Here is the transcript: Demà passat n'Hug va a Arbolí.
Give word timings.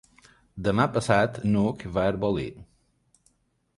Demà 0.67 0.87
passat 0.95 1.37
n'Hug 1.51 1.85
va 1.99 2.07
a 2.07 2.15
Arbolí. 2.15 2.47